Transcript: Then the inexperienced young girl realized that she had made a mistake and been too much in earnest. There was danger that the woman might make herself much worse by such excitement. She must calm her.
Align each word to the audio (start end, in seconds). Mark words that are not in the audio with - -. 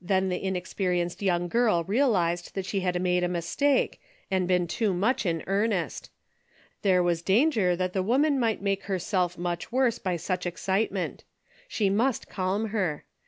Then 0.00 0.28
the 0.28 0.38
inexperienced 0.40 1.20
young 1.20 1.48
girl 1.48 1.82
realized 1.82 2.54
that 2.54 2.64
she 2.64 2.78
had 2.78 3.02
made 3.02 3.24
a 3.24 3.28
mistake 3.28 4.00
and 4.30 4.46
been 4.46 4.68
too 4.68 4.94
much 4.94 5.26
in 5.26 5.42
earnest. 5.48 6.12
There 6.82 7.02
was 7.02 7.22
danger 7.22 7.74
that 7.74 7.92
the 7.92 8.00
woman 8.04 8.38
might 8.38 8.62
make 8.62 8.84
herself 8.84 9.36
much 9.36 9.72
worse 9.72 9.98
by 9.98 10.14
such 10.16 10.46
excitement. 10.46 11.24
She 11.66 11.90
must 11.90 12.28
calm 12.28 12.66
her. 12.66 13.04